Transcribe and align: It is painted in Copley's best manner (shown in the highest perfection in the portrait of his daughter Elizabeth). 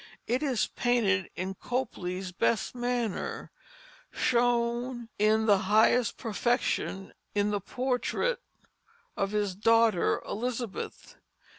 It 0.25 0.41
is 0.41 0.65
painted 0.65 1.29
in 1.35 1.53
Copley's 1.53 2.31
best 2.31 2.73
manner 2.73 3.51
(shown 4.09 5.09
in 5.19 5.45
the 5.45 5.59
highest 5.69 6.17
perfection 6.17 7.13
in 7.35 7.51
the 7.51 7.61
portrait 7.61 8.39
of 9.15 9.29
his 9.29 9.53
daughter 9.53 10.19
Elizabeth). 10.27 11.17